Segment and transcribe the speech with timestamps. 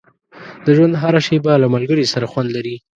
[0.65, 2.75] •د ژوند هره شېبه له ملګري سره خوند لري.